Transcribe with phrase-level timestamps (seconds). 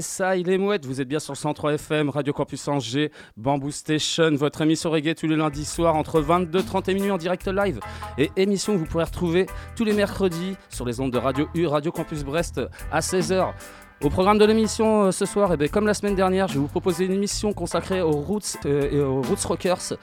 [0.00, 0.48] Ça, il.
[0.86, 5.26] Vous êtes bien sur 103 FM, Radio Campus Angers, Bamboo Station, votre émission reggae tous
[5.26, 7.80] les lundis soirs entre 22h30 et minuit en direct live.
[8.16, 11.66] Et émission que vous pourrez retrouver tous les mercredis sur les ondes de Radio U,
[11.66, 13.52] Radio Campus Brest à 16h.
[14.00, 16.60] Au programme de l'émission euh, ce soir, eh bien, comme la semaine dernière, je vais
[16.60, 19.94] vous proposer une émission consacrée aux Roots euh, et aux Roots Rockers.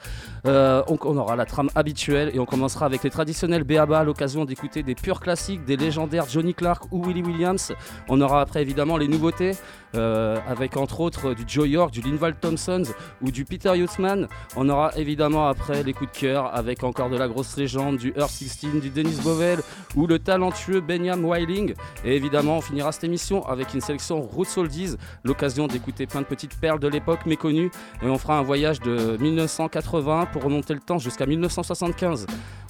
[0.46, 4.82] Euh, on, aura la trame habituelle et on commencera avec les traditionnels BABA l'occasion d'écouter
[4.82, 7.72] des purs classiques, des légendaires Johnny Clark ou Willie Williams.
[8.10, 9.52] On aura après évidemment les nouveautés
[9.94, 12.82] avec entre autres du Joe York, du Linval Thompson
[13.22, 14.28] ou du Peter Youthman.
[14.54, 18.12] On aura évidemment après les coups de cœur avec encore de la grosse légende, du
[18.14, 19.60] Earth 16, du Dennis Bovell
[19.94, 21.72] ou le talentueux Benyam Wiling.
[22.04, 26.26] Et évidemment, on finira cette émission avec une sélection Roots Oldies, l'occasion d'écouter plein de
[26.26, 27.70] petites perles de l'époque méconnues.
[28.02, 32.26] Et on fera un voyage de 1980 pour remonter le temps jusqu'à 1975.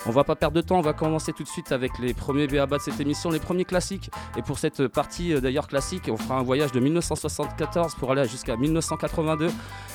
[0.09, 2.47] On va pas perdre de temps, on va commencer tout de suite avec les premiers
[2.47, 4.11] BABA de cette émission, les premiers classiques.
[4.37, 8.29] Et pour cette partie euh, d'ailleurs classique, on fera un voyage de 1974 pour aller
[8.29, 9.51] jusqu'à 1982.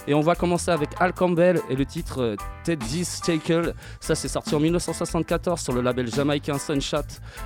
[0.08, 3.76] Et on va commencer avec Al Campbell et le titre euh, Teddy's Stakel.
[4.00, 6.98] Ça, c'est sorti en 1974 sur le label jamaïcain Sunshot.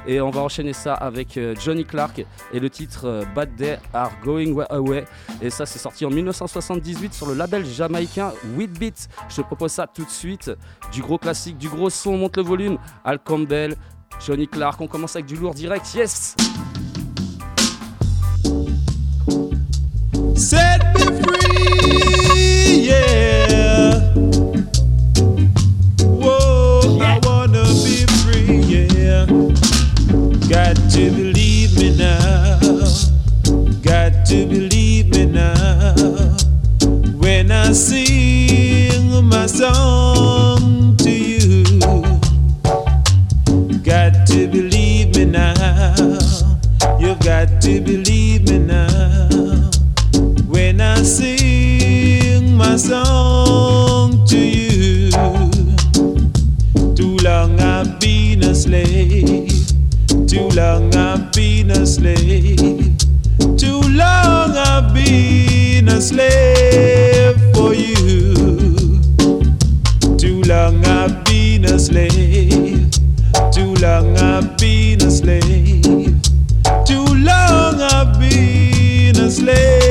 [0.07, 3.64] Et on va enchaîner ça avec euh, Johnny Clark et le titre euh, Bad Day
[3.93, 5.05] Are Going Away.
[5.41, 9.09] Et ça, c'est sorti en 1978 sur le label jamaïcain With Beat.
[9.29, 10.51] Je te propose ça tout de suite.
[10.91, 12.77] Du gros classique, du gros son, monte le volume.
[13.03, 13.75] Al Campbell,
[14.25, 14.79] Johnny Clark.
[14.81, 15.93] On commence avec du lourd direct.
[15.93, 16.35] Yes!
[20.35, 24.13] Set me free, yeah.
[26.03, 29.25] Whoa, I wanna be free, yeah.
[30.49, 32.44] Got to believe me now.
[34.27, 35.93] To believe me now.
[37.19, 41.63] When I sing my song to you,
[43.83, 45.93] got to believe me now.
[46.99, 49.69] You've got to believe me now
[50.47, 55.11] when I sing my song to you.
[56.95, 59.49] Too long I've been a slave.
[60.27, 62.74] Too long I've been a slave.
[65.05, 68.33] Been a slave for you.
[70.17, 72.89] Too long I've been a slave.
[73.53, 75.83] Too long I've been a slave.
[76.87, 79.84] Too long I've been a slave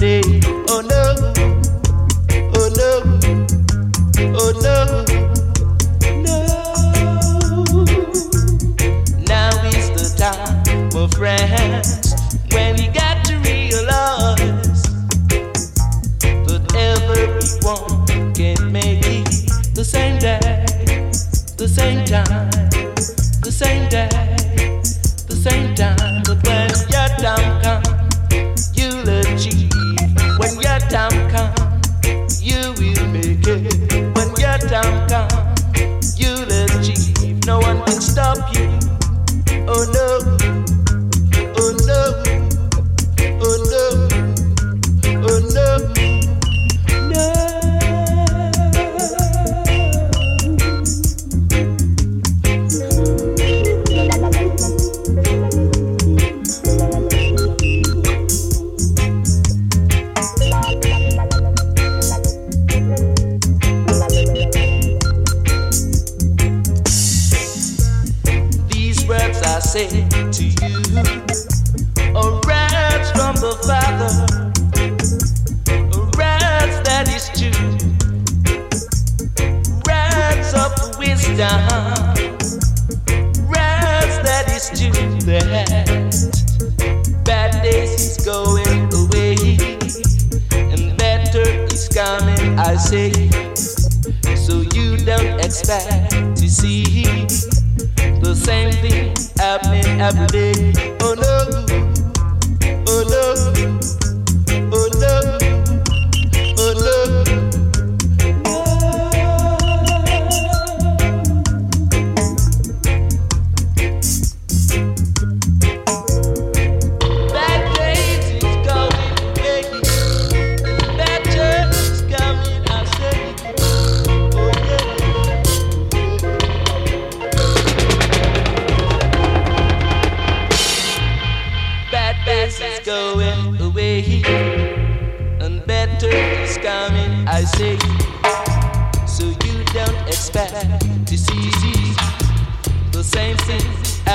[0.00, 0.37] day.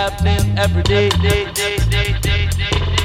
[0.10, 1.08] happening every day.
[1.08, 3.03] Every day, day, day, day, day, day.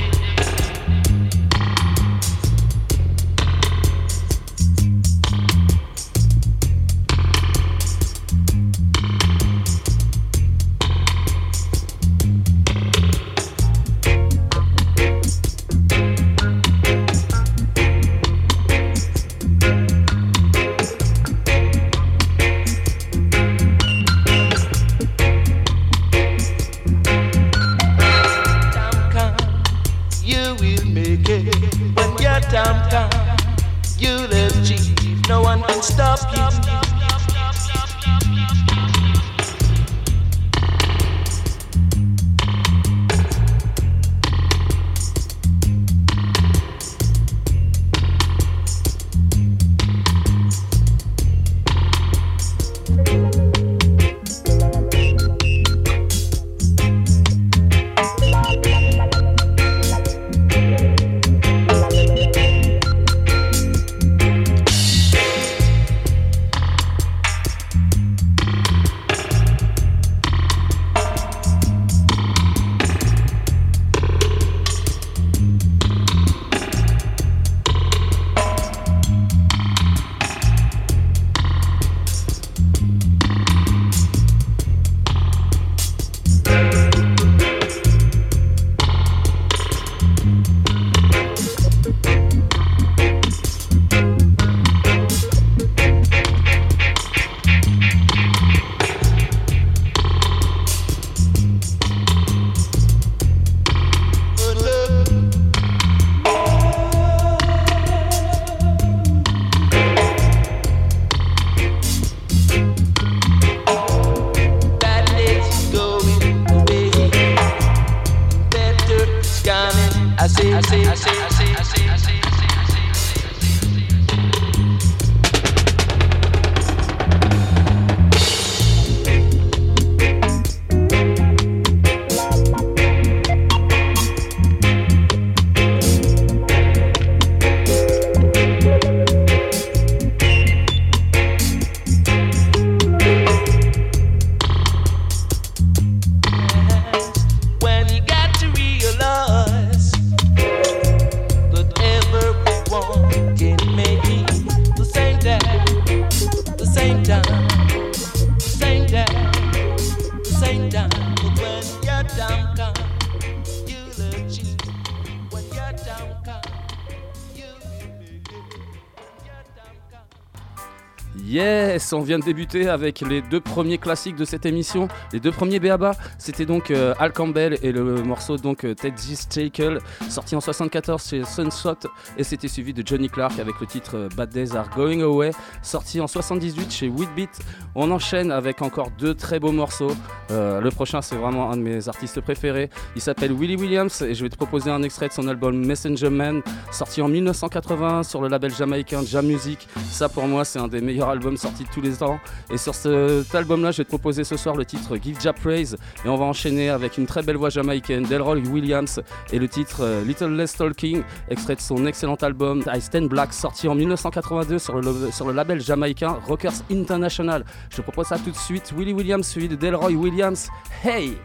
[171.92, 175.60] On vient de débuter avec les deux premiers classiques de cette émission, les deux premiers
[175.60, 175.92] BABA.
[176.18, 181.02] C'était donc euh, Al Campbell et le morceau donc euh, Ted Stakel, sorti en 74
[181.02, 184.68] chez Sunshot, et c'était suivi de Johnny Clark avec le titre euh, Bad Days Are
[184.70, 185.30] Going Away,
[185.62, 187.38] sorti en 78 chez Whitbeat.
[187.74, 189.92] On enchaîne avec encore deux très beaux morceaux.
[190.30, 192.70] le prochain, c'est vraiment un de mes artistes préférés.
[192.96, 196.10] Il s'appelle Willie Williams et je vais te proposer un extrait de son album Messenger
[196.10, 199.68] Man, sorti en 1980 sur le label jamaïcain Jam Music.
[199.90, 202.18] Ça, pour moi, c'est un des meilleurs albums sortis de tous les temps.
[202.50, 205.76] Et sur cet album-là, je vais te proposer ce soir le titre Give Ja Praise.
[206.04, 209.00] Et on va enchaîner avec une très belle voix jamaïcaine Delroy Williams
[209.32, 213.32] et le titre euh, Little Less Talking, extrait de son excellent album I Stand Black,
[213.32, 217.44] sorti en 1982 sur le, sur le label jamaïcain Rockers International.
[217.70, 218.72] Je te propose ça tout de suite.
[218.76, 220.48] Willie Williams suivi de Delroy Williams.
[220.84, 221.18] Hey!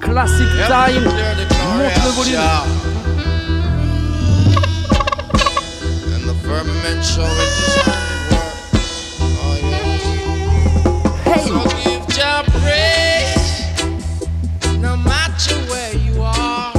[0.00, 1.04] Classic Time!
[1.04, 3.03] Monte le volume!
[6.44, 7.46] vermicelli
[9.42, 9.98] oh, yeah.
[11.24, 11.40] hey.
[11.46, 13.48] So give your praise,
[14.78, 16.72] no matter where you are,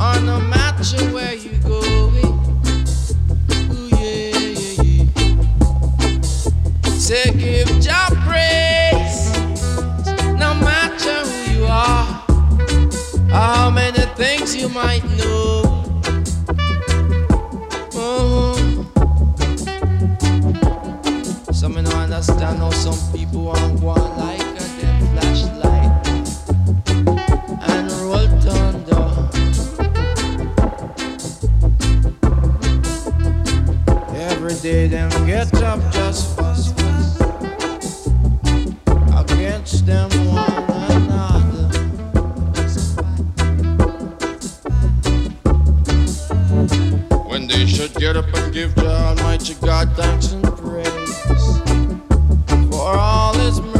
[0.00, 2.34] or no matter where you're going.
[3.72, 5.04] Ooh, yeah, yeah, yeah.
[6.98, 9.18] Say give your praise,
[10.38, 12.06] no matter who you are,
[13.30, 15.65] how many things you might know.
[21.56, 25.90] Some don't understand how some people want one like a damn flashlight
[27.66, 29.06] and roll thunder.
[34.14, 36.78] Every day them get up just fast
[39.16, 40.64] against them one.
[40.92, 41.68] Another.
[47.26, 50.65] When they should get up and give the Almighty God thanks and praise
[52.86, 53.75] for all its mercy.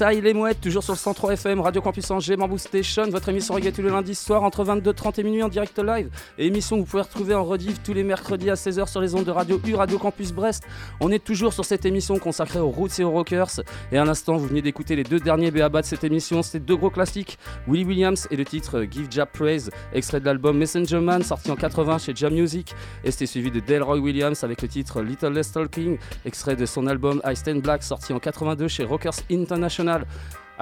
[0.00, 3.28] Ça, il est mouette, toujours sur le 103 FM, Radio Campus Angers, Bamboo Station, votre
[3.28, 6.08] émission reggae tous les lundis soir entre 22h30 et minuit en direct live.
[6.38, 9.24] Émission que vous pouvez retrouver en rediff tous les mercredis à 16h sur les ondes
[9.24, 10.62] de Radio U, Radio Campus Brest.
[11.00, 13.60] On est toujours sur cette émission consacrée aux roots et aux rockers.
[13.92, 16.42] Et à l'instant, vous venez d'écouter les deux derniers BABA de cette émission.
[16.42, 20.56] C'était deux gros classiques, Willie Williams et le titre Give Jab Praise, extrait de l'album
[20.56, 22.74] Messenger Man, sorti en 80 chez Jam Music.
[23.04, 26.86] Et c'était suivi de Delroy Williams avec le titre Little Less Talking, extrait de son
[26.86, 29.89] album I Stand Black, sorti en 82 chez Rockers International.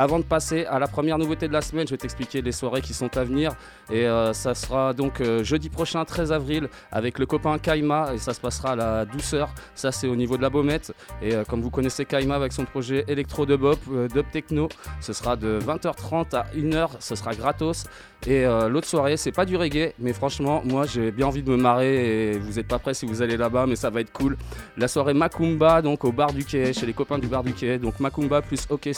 [0.01, 2.83] Avant de passer à la première nouveauté de la semaine, je vais t'expliquer les soirées
[2.83, 3.57] qui sont à venir.
[3.91, 8.15] Et euh, ça sera donc euh, jeudi prochain, 13 avril, avec le copain Kaima.
[8.15, 9.53] Et ça se passera à la douceur.
[9.75, 10.95] Ça, c'est au niveau de la Baumette.
[11.21, 13.81] Et euh, comme vous connaissez Kaima avec son projet Electro de Bop,
[14.15, 14.69] Dub Techno,
[15.01, 16.91] ce sera de 20h30 à 1h.
[17.01, 17.89] Ce sera gratos.
[18.27, 21.57] Et l'autre soirée, c'est pas du reggae, mais franchement, moi j'ai bien envie de me
[21.57, 24.37] marrer et vous n'êtes pas prêts si vous allez là-bas, mais ça va être cool.
[24.77, 27.79] La soirée Macumba, donc au bar du quai, chez les copains du bar du quai.
[27.79, 28.89] Donc Macumba plus OK,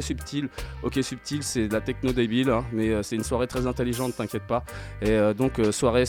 [0.00, 0.48] Subtil.
[0.82, 4.46] OK Subtil, c'est de la techno débile, hein, mais c'est une soirée très intelligente, t'inquiète
[4.46, 4.64] pas.
[5.02, 6.04] Et euh, donc euh, soirée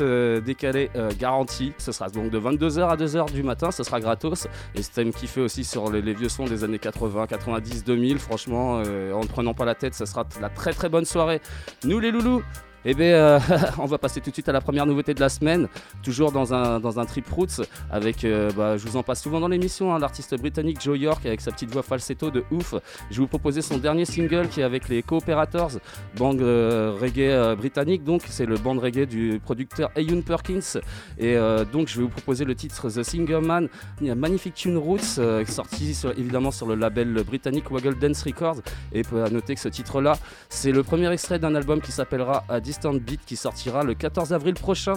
[0.00, 1.72] euh, décalée garantie.
[1.78, 4.46] Ce sera donc de 22h à 2h du matin, ce sera gratos.
[4.74, 8.74] Et si t'aimes kiffer aussi sur les, vieux sons des années 80, 90, 2000, franchement,
[8.76, 11.40] en ne prenant pas la tête, ce sera la très très bonne soirée.
[11.84, 12.42] Nous les loulous,
[12.88, 13.40] eh bien, euh,
[13.78, 15.66] on va passer tout de suite à la première nouveauté de la semaine,
[16.04, 19.40] toujours dans un, dans un trip roots, avec, euh, bah, je vous en passe souvent
[19.40, 22.74] dans l'émission, hein, l'artiste britannique Joe York avec sa petite voix falsetto de ouf.
[23.10, 25.72] Je vais vous proposer son dernier single qui est avec les Cooperators,
[26.16, 30.80] band euh, reggae britannique, donc c'est le band reggae du producteur Ayun Perkins.
[31.18, 31.36] Et
[31.72, 33.68] donc je vais vous proposer le titre The Singer Man,
[34.08, 38.58] a magnifique tune roots, sorti évidemment sur le label britannique Waggle Dance Records.
[38.92, 40.16] Et à noter que ce titre-là,
[40.48, 42.44] c'est le premier extrait d'un album qui s'appellera
[42.84, 44.94] Beat qui sortira le 14 avril prochain.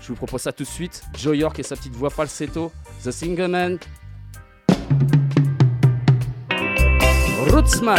[0.00, 1.02] Je vous propose ça tout de suite.
[1.18, 2.72] Joe York et sa petite voix falsetto.
[3.04, 3.78] The Single Man.
[7.50, 7.98] Rootsman.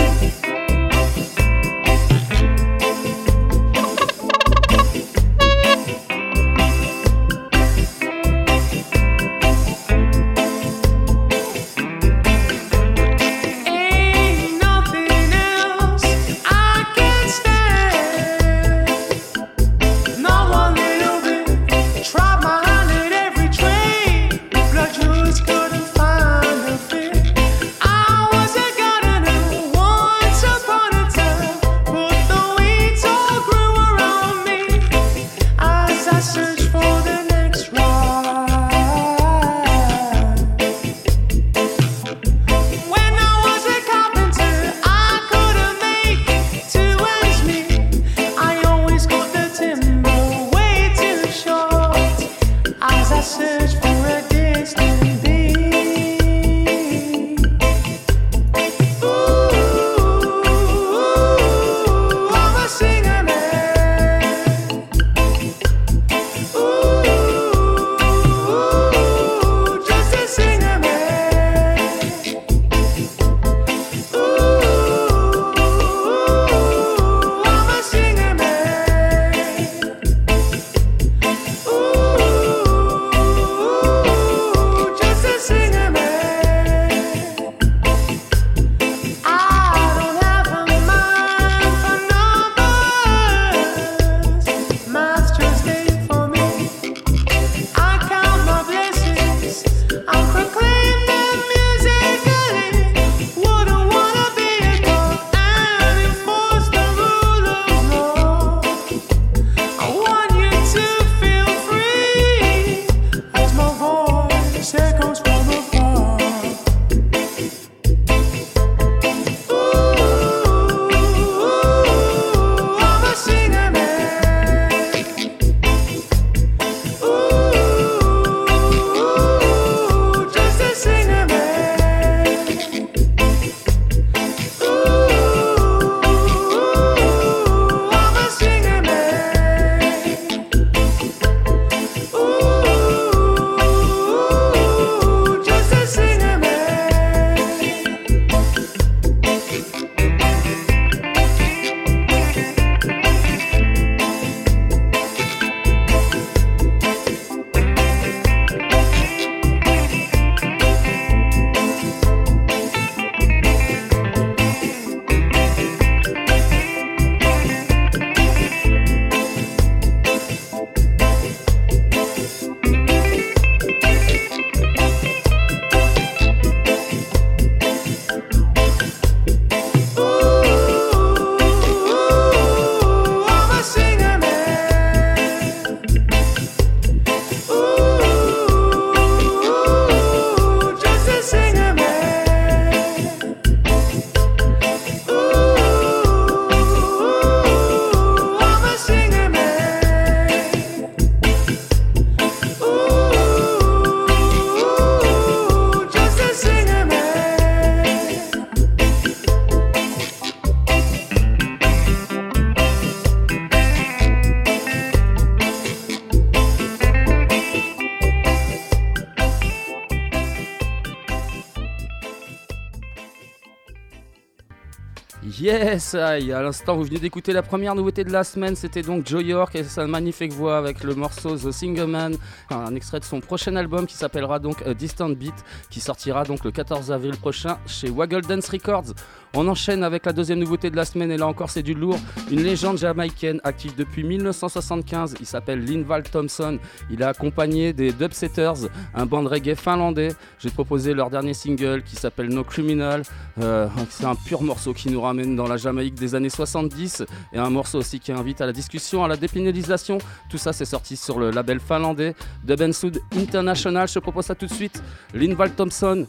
[225.42, 226.32] Yes, aïe.
[226.34, 229.56] à l'instant vous venez d'écouter la première nouveauté de la semaine, c'était donc Joe York
[229.56, 232.16] et sa magnifique voix avec le morceau The Single Man,
[232.52, 235.34] un extrait de son prochain album qui s'appellera donc A Distant Beat,
[235.70, 238.94] qui sortira donc le 14 avril prochain chez Waggle Dance Records.
[239.34, 241.98] On enchaîne avec la deuxième nouveauté de la semaine et là encore c'est du lourd.
[242.30, 245.16] Une légende jamaïcaine active depuis 1975.
[245.22, 246.60] Il s'appelle Linval Thompson.
[246.90, 250.10] Il a accompagné des Dubsetters, un band reggae finlandais.
[250.40, 253.04] J'ai proposé leur dernier single qui s'appelle No Criminal.
[253.40, 257.38] Euh, c'est un pur morceau qui nous ramène dans la Jamaïque des années 70 et
[257.38, 260.00] un morceau aussi qui invite à la discussion, à la dépénalisation.
[260.30, 263.88] Tout ça c'est sorti sur le label finlandais Dub Sound International.
[263.88, 264.82] Je te propose ça tout de suite.
[265.14, 266.06] Linval Thompson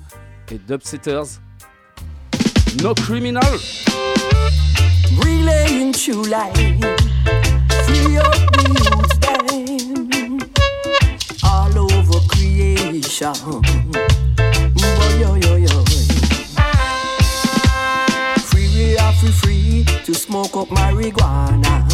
[0.50, 1.40] et Dubsetters.
[2.82, 3.42] No criminal.
[5.22, 6.56] Relaying true life.
[7.84, 10.38] Free up the youths them.
[11.44, 13.32] All over creation.
[14.74, 15.84] Boy, yo, yo, yo.
[18.46, 21.91] Free, we are free, free to smoke up marijuana.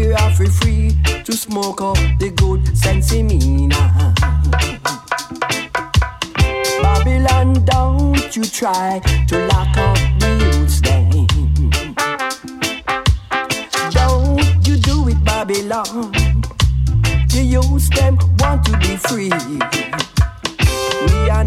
[0.00, 3.80] We are free, free to smoke up the good sensimina.
[6.82, 11.26] Babylon, don't you try to lock up the youths then.
[13.90, 16.12] Don't you do it, Babylon.
[17.32, 19.30] The youths them want to be free.
[21.06, 21.44] We are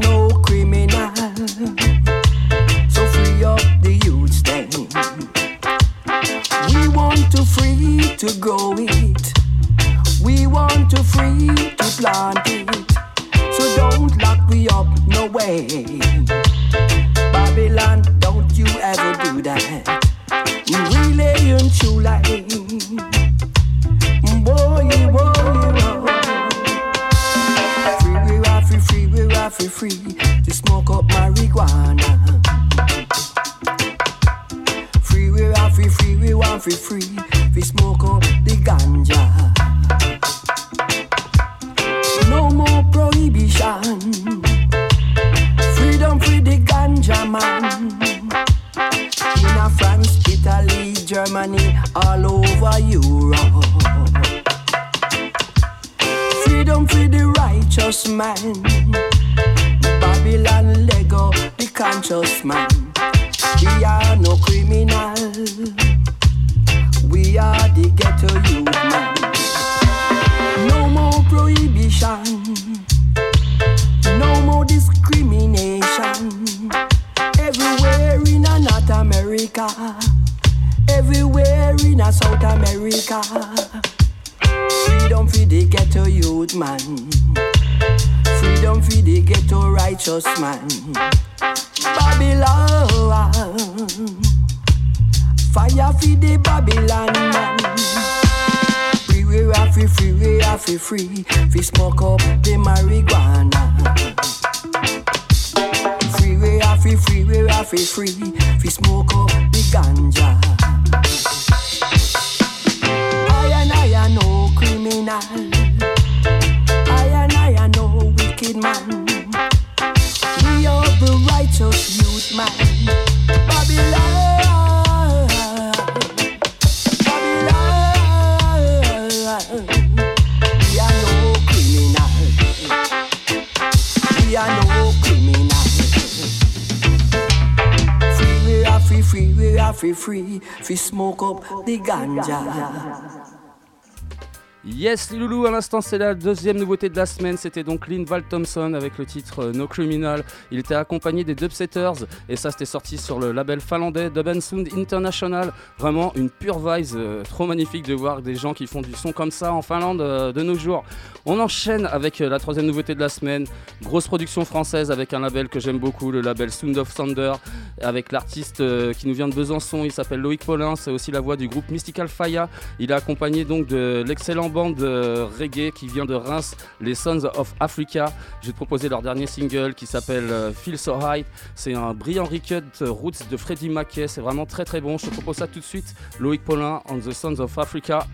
[144.83, 147.37] Yes, les loulous, à l'instant, c'est la deuxième nouveauté de la semaine.
[147.37, 150.25] C'était donc Linval Thompson avec le titre euh, No Criminal.
[150.51, 154.67] Il était accompagné des Dubsetters et ça, c'était sorti sur le label finlandais Dub Sound
[154.75, 155.53] International.
[155.77, 159.13] Vraiment une pure vibe, euh, trop magnifique de voir des gens qui font du son
[159.13, 160.83] comme ça en Finlande euh, de nos jours.
[161.25, 163.45] On enchaîne avec la troisième nouveauté de la semaine.
[163.83, 167.35] Grosse production française avec un label que j'aime beaucoup, le label Sound of Thunder,
[167.81, 168.61] avec l'artiste
[168.97, 169.85] qui nous vient de Besançon.
[169.85, 170.75] Il s'appelle Loïc Paulin.
[170.75, 172.49] C'est aussi la voix du groupe Mystical Faya.
[172.79, 177.25] Il est accompagné donc de l'excellent band de reggae qui vient de Reims, les Sons
[177.35, 178.11] of Africa.
[178.41, 181.25] Je vais te proposer leur dernier single qui s'appelle euh, Feel So High.
[181.55, 184.07] C'est un brillant recut euh, roots de Freddie Mackay.
[184.07, 184.97] C'est vraiment très très bon.
[184.97, 185.95] Je te propose ça tout de suite.
[186.19, 188.05] Loïc Paulin on the Sons of Africa.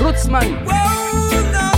[0.00, 1.73] Rootsman.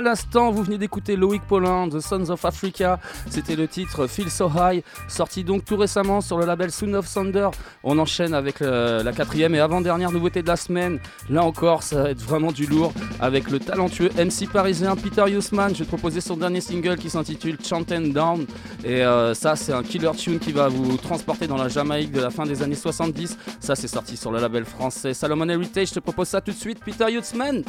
[0.00, 2.98] À l'instant, vous venez d'écouter Loïc Paulin, The Sons of Africa.
[3.28, 7.06] C'était le titre Feel So High, sorti donc tout récemment sur le label Soon of
[7.12, 7.50] Thunder.
[7.84, 11.00] On enchaîne avec la quatrième et avant-dernière nouveauté de la semaine.
[11.28, 15.74] Là encore, ça va être vraiment du lourd avec le talentueux MC parisien Peter Hussman.
[15.74, 18.46] Je vais te proposer son dernier single qui s'intitule Chantin' Down.
[18.82, 22.22] Et euh, ça, c'est un killer tune qui va vous transporter dans la Jamaïque de
[22.22, 23.36] la fin des années 70.
[23.60, 25.88] Ça, c'est sorti sur le label français Salomon Heritage.
[25.88, 27.62] Je te propose ça tout de suite, Peter Hussman.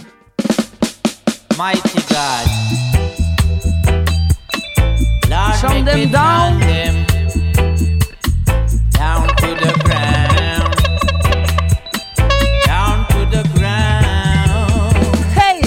[1.62, 2.48] Mighty God.
[5.30, 6.60] Lord, Chant them down.
[6.60, 6.96] Them
[8.90, 10.74] down to the ground.
[12.66, 15.06] Down to the ground.
[15.38, 15.62] Hey!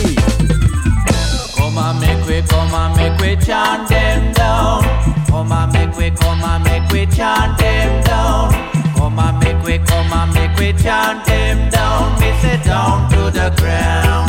[1.57, 4.83] Come on, make we, come on, make we chant them down.
[5.29, 8.51] Come on, make we, come on, make we chant them down.
[8.97, 12.17] Come on, make we, come on, make we chant them down.
[12.19, 14.24] We say down to the ground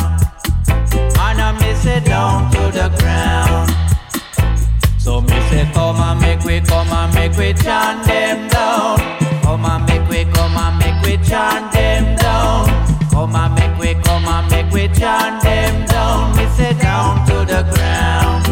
[7.45, 8.97] we chant them down.
[9.43, 12.65] Come and make we come and make we chant them down.
[13.11, 16.35] Come and make we come and make we chant them down.
[16.35, 18.43] Me say down to the ground.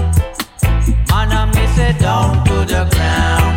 [1.09, 3.55] Man and me say down to the ground.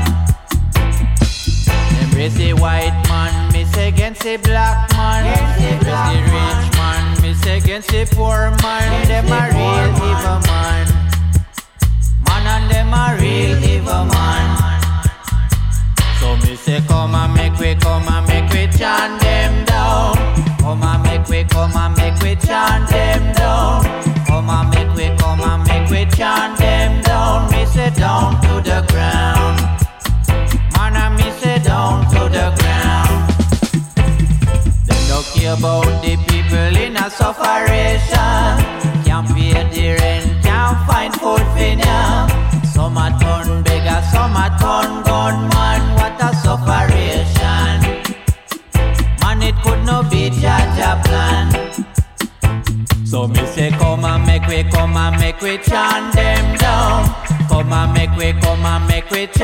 [2.01, 5.27] Embrace the white man, me say against the black man.
[5.61, 6.21] Embrace the
[7.23, 9.07] rich against the poor man.
[9.07, 10.87] Them a real evil man.
[12.27, 14.76] Man and them a real evil man.
[16.67, 18.36] Say come and make we come and make
[59.27, 59.41] and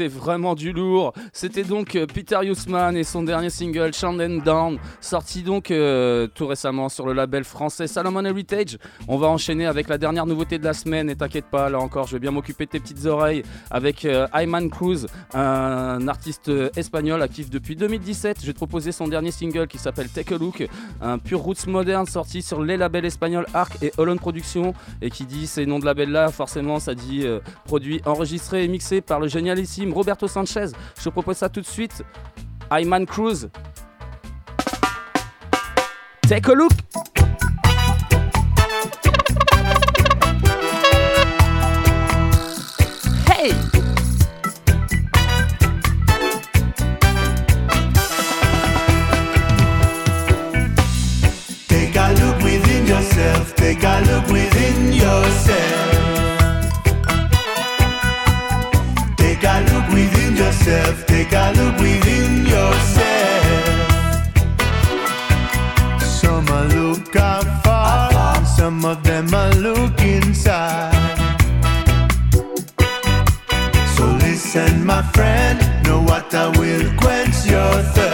[0.00, 1.12] c'était vraiment du lourd.
[1.30, 4.78] C'était donc euh, Peter Hussman et son dernier single Chant and Down,
[5.10, 8.78] sorti donc euh, tout récemment sur le label français Salomon Heritage.
[9.08, 12.06] On va enchaîner avec la dernière nouveauté de la semaine et t'inquiète pas, là encore,
[12.06, 13.42] je vais bien m'occuper de tes petites oreilles
[13.72, 18.38] avec euh, Ayman Cruz, un artiste euh, espagnol actif depuis 2017.
[18.40, 20.64] Je vais te proposer son dernier single qui s'appelle Take a Look,
[21.00, 25.26] un pur roots moderne sorti sur les labels espagnols Arc et Holland Productions et qui
[25.26, 29.18] dit ces noms de labels là, forcément ça dit euh, produit enregistré et mixé par
[29.18, 30.66] le génialissime Roberto Sanchez.
[30.96, 32.04] Je te propose ça tout de suite.
[32.70, 33.48] Ayman Cruz.
[36.30, 36.72] Take a look.
[43.26, 43.50] Hey!
[51.66, 55.96] Take a look within yourself, take a look within yourself.
[59.16, 63.09] Take a look within yourself, take a look within yourself.
[68.70, 70.94] Some of them are look inside.
[73.96, 78.09] So listen, my friend, know what I will quench your thirst.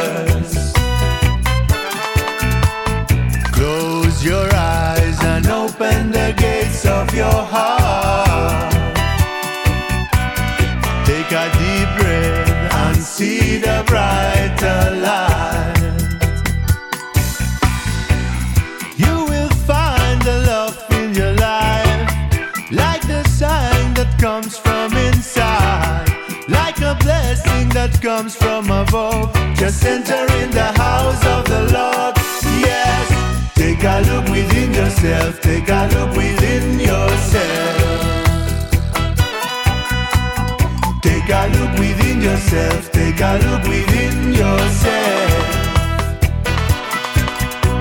[27.86, 29.32] That comes from above.
[29.54, 32.14] Just enter in the house of the Lord.
[32.68, 33.06] Yes,
[33.54, 37.78] take a look within yourself, take a look within yourself.
[41.02, 45.30] Take a look within yourself, take a look within yourself.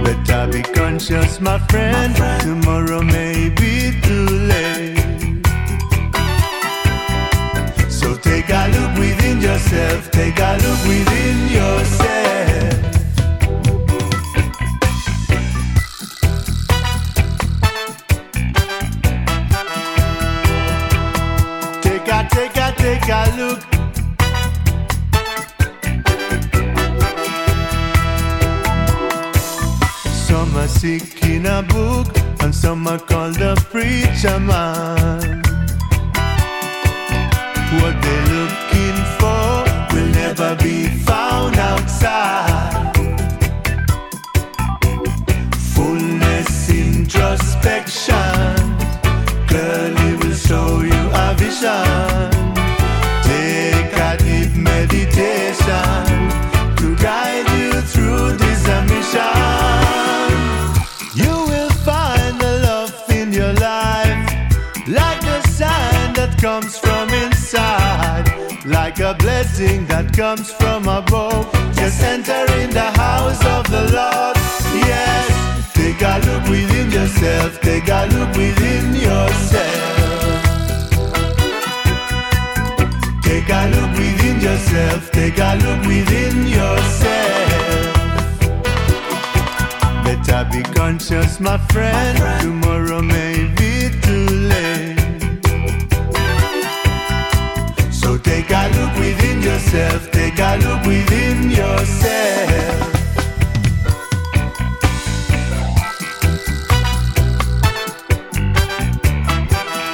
[0.03, 2.15] Better be conscious, my friend.
[2.41, 4.94] Tomorrow may be too late.
[9.35, 12.11] Within yourself, take a look within yourself.
[21.81, 23.59] Take a, take a, take a look.
[30.27, 32.07] Some are sick in a book,
[32.41, 35.41] and some are called a preacher man.
[37.81, 38.24] What for
[40.57, 42.93] be found outside.
[45.73, 48.15] Fullness, introspection,
[50.21, 52.31] will show you a vision.
[53.23, 56.09] Take a deep meditation
[56.77, 60.31] to guide you through this mission.
[61.13, 64.29] You will find the love in your life,
[64.87, 66.84] like the sign that comes
[69.05, 71.45] a blessing that comes from above.
[71.75, 74.35] Just enter in the house of the Lord.
[74.73, 79.95] Yes, take a look within yourself, take a look within yourself.
[83.21, 87.93] Take a look within yourself, take a look within yourself.
[90.03, 92.17] Better be conscious, my friend.
[92.41, 93.64] Tomorrow may be
[98.35, 102.91] take a look within yourself, take a look within yourself.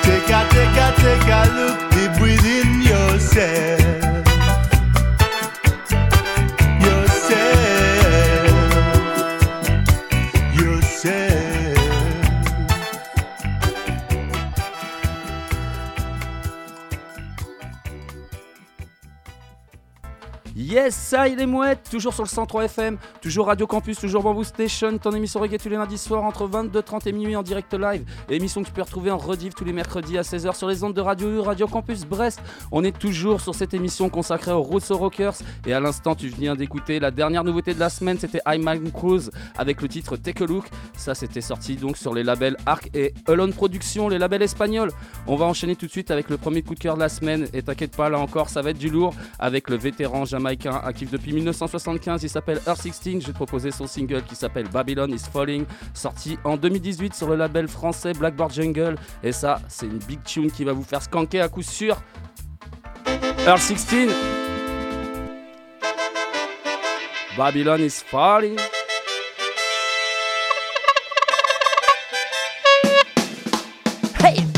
[0.04, 3.81] Take a, take a, take a look deep within yourself.
[20.92, 24.98] Ça il est mouette, toujours sur le 103 FM, toujours Radio Campus, toujours Bamboo Station,
[24.98, 28.04] ton émission reggae tous les lundis soirs entre 22h30 et minuit en direct live.
[28.30, 30.94] Émission que tu peux retrouver en rediff tous les mercredis à 16h sur les ondes
[30.94, 32.42] de Radio U, Radio Campus Brest.
[32.74, 35.36] On est toujours sur cette émission consacrée aux Rosso Rockers.
[35.66, 38.92] Et à l'instant, tu viens d'écouter la dernière nouveauté de la semaine, c'était I'm Man
[38.92, 40.66] Cruise avec le titre Take a Look.
[40.98, 44.92] Ça, c'était sorti donc sur les labels Arc et Alone Productions, les labels espagnols.
[45.26, 47.48] On va enchaîner tout de suite avec le premier coup de cœur de la semaine.
[47.54, 51.12] Et t'inquiète pas, là encore, ça va être du lourd avec le vétéran jamaïcain actif
[51.12, 52.24] depuis 1975.
[52.24, 52.94] Il s'appelle Earth 16.
[53.04, 57.30] Je vais te proposer son single qui s'appelle Babylon is Falling, sorti en 2018 sur
[57.30, 58.96] le label français Blackboard Jungle.
[59.24, 62.02] Et ça, c'est une big tune qui va vous faire skanker à coup sûr.
[63.46, 64.12] Earth 16.
[67.38, 68.58] Babylon is falling.
[74.24, 74.51] Yes,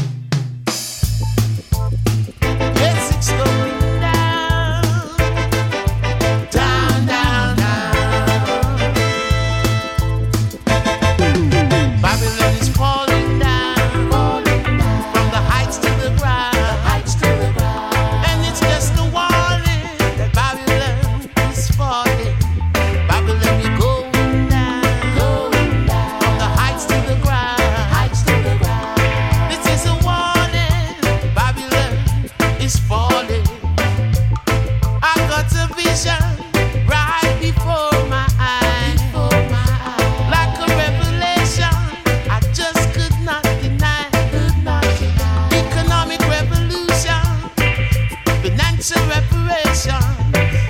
[49.08, 50.63] reparation.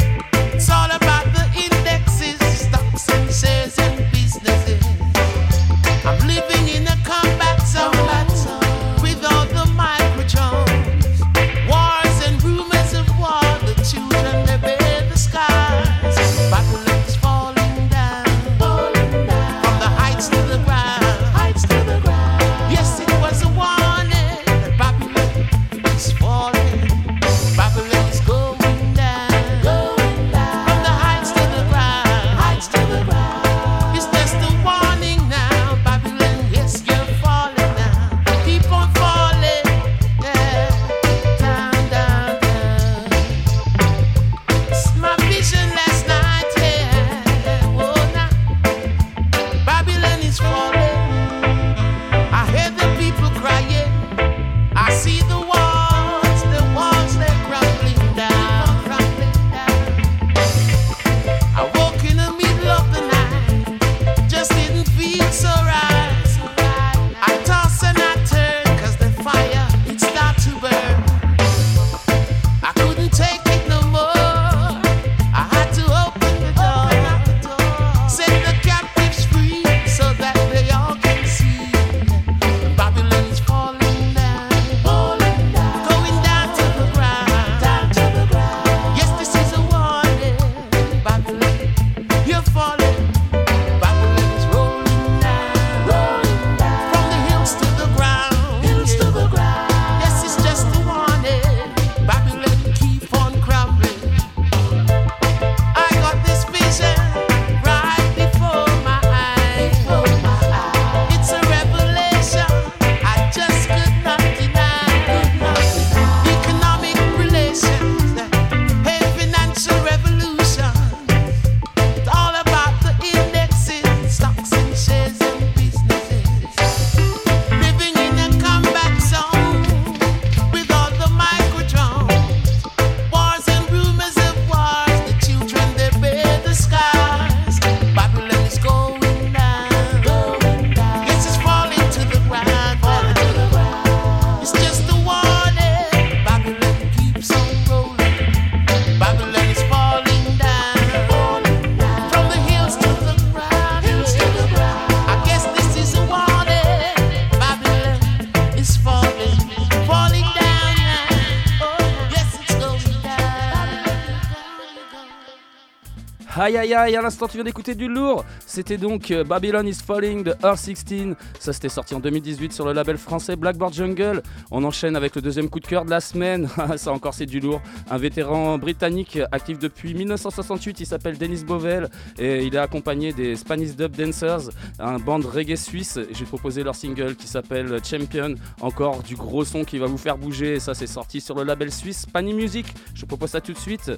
[166.44, 168.26] Aïe aïe aïe, à l'instant tu viens d'écouter du lourd.
[168.46, 171.16] C'était donc euh, Babylon is Falling de Earth 16.
[171.40, 174.22] Ça c'était sorti en 2018 sur le label français Blackboard Jungle.
[174.52, 176.50] On enchaîne avec le deuxième coup de cœur de la semaine.
[176.76, 177.62] Ça encore c'est du lourd.
[177.90, 180.82] Un vétéran britannique actif depuis 1968.
[180.82, 181.88] Il s'appelle Dennis Bovell
[182.20, 185.98] et il est accompagné des Spanish Dub Dancers, un band reggae suisse.
[185.98, 188.36] Je vais te proposer leur single qui s'appelle Champion.
[188.60, 190.60] Encore du gros son qui va vous faire bouger.
[190.60, 192.66] Ça c'est sorti sur le label suisse Spani Music.
[192.96, 193.94] Je propose ça tout de suite.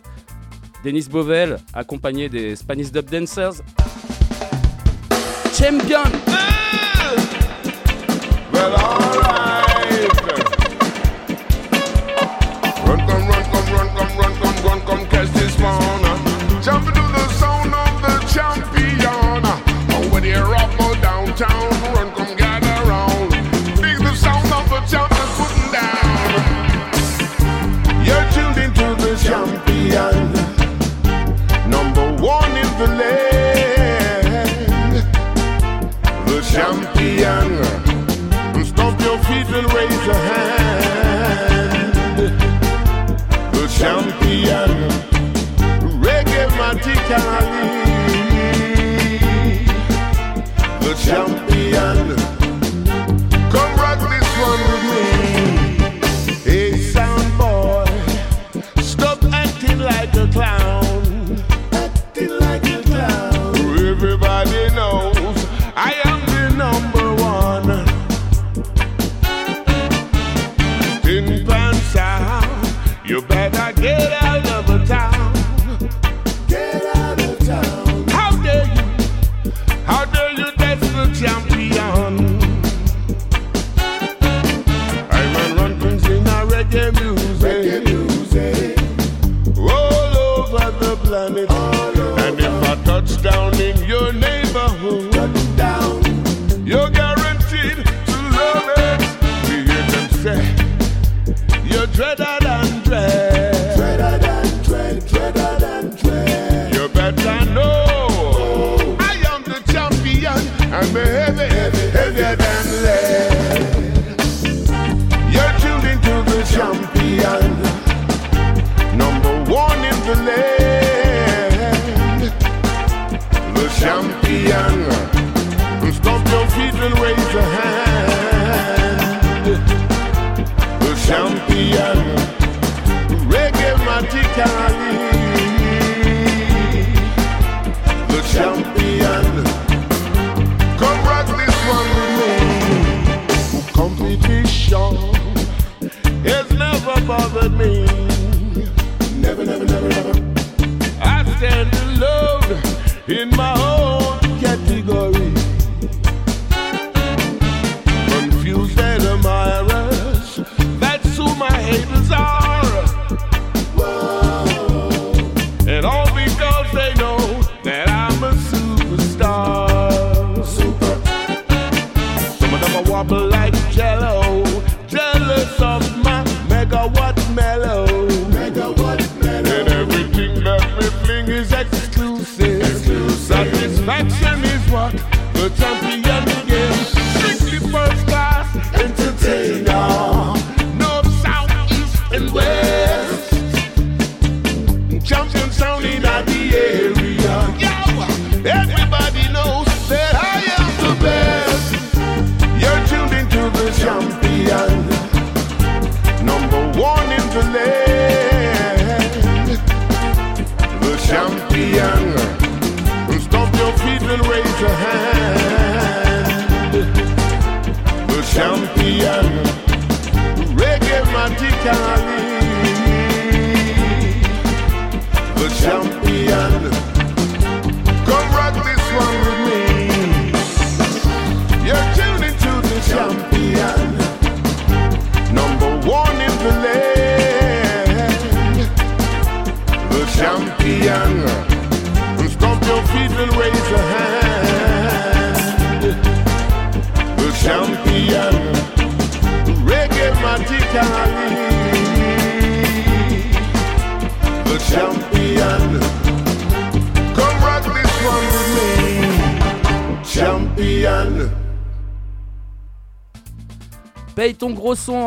[0.85, 3.63] Denis Bovel, accompagné des Spanish Dub Dancers.
[5.57, 6.03] Champion.
[12.85, 16.61] Run, come, run, come, run, come, run, come, run, come, catch this one.
[16.61, 19.41] Jump into the sound of the champion.
[19.89, 21.74] Oh, rock more downtown,
[37.25, 38.65] champion.
[38.65, 41.93] Stomp your feet and raise your hand.
[43.55, 44.71] The champion,
[46.05, 47.65] reggae matically.
[50.83, 51.44] The champion,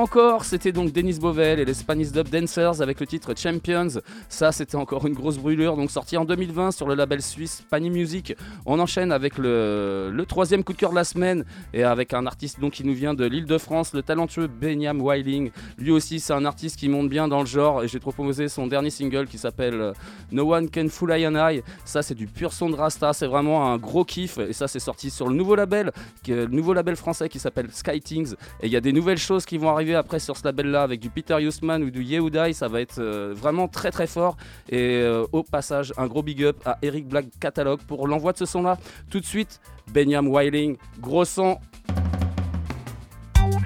[0.08, 4.00] encore, c'était donc Denis Bovel et les Spanish Dub Dancers avec le titre Champions.
[4.38, 5.76] Ça, c'était encore une grosse brûlure.
[5.76, 8.36] Donc sorti en 2020 sur le label suisse Pani Music.
[8.66, 12.60] On enchaîne avec le, troisième coup de cœur de la semaine et avec un artiste
[12.60, 15.50] donc qui nous vient de l'île de France, le talentueux Benyam Wiling.
[15.76, 18.68] Lui aussi, c'est un artiste qui monte bien dans le genre et j'ai proposé son
[18.68, 19.92] dernier single qui s'appelle euh,
[20.30, 21.62] No One Can Fool I and I.
[21.84, 23.12] Ça, c'est du pur son de Rasta.
[23.14, 25.90] C'est vraiment un gros kiff et ça, c'est sorti sur le nouveau label,
[26.28, 28.34] le nouveau label français qui s'appelle Sky Things.
[28.60, 31.00] Et il y a des nouvelles choses qui vont arriver après sur ce label-là avec
[31.00, 32.52] du Peter Huseman ou du Yehudai.
[32.52, 34.27] Ça va être euh, vraiment très très fort.
[34.68, 38.38] Et euh, au passage, un gros big up à Eric Black Catalogue pour l'envoi de
[38.38, 38.78] ce son-là.
[39.10, 39.60] Tout de suite,
[39.92, 41.58] Benyam Wiling, gros son.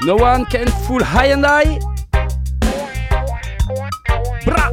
[0.05, 1.79] No one can fool high and high.
[4.45, 4.71] Bra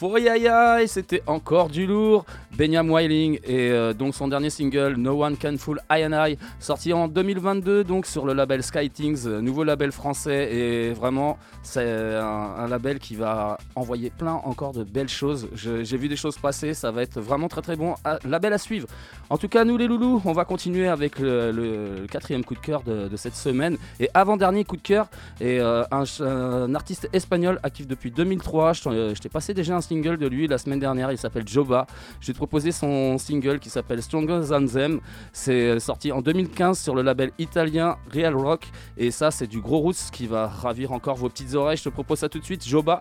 [0.00, 2.24] Fouriaïaï, c'était encore du lourd.
[2.56, 6.38] Benyam Whiling et euh, donc son dernier single No One Can Fool I and I,
[6.58, 11.36] sorti en 2022 donc sur le label Sky Things, euh, nouveau label français et vraiment
[11.70, 12.24] c'est un,
[12.58, 15.48] un label qui va envoyer plein encore de belles choses.
[15.54, 17.94] J'ai vu des choses passer, ça va être vraiment très très bon.
[18.04, 18.88] Ah, label à suivre.
[19.28, 22.82] En tout cas nous les loulous, on va continuer avec le, quatrième coup de cœur
[22.82, 25.08] de, cette semaine et avant dernier coup de cœur
[25.42, 28.72] euh, un, artiste espagnol actif depuis 2003.
[28.72, 31.12] Je t'en- euh, je t'ai passé déjà un single de lui la semaine dernière.
[31.12, 31.86] Il s'appelle Joba.
[32.20, 35.00] Je vais te proposer son single qui s'appelle Stronger Than Them.
[35.32, 38.66] C'est sorti en 2015 sur le label italien Real Rock.
[38.96, 41.59] Et ça, c'est du gros roots qui va ravir encore vos petites oreilles.
[41.74, 42.66] Je te propose ça tout de suite.
[42.66, 43.00] Joba.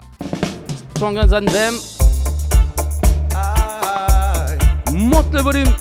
[0.95, 1.75] Stronger Than Them.
[4.93, 5.73] Monte le volume.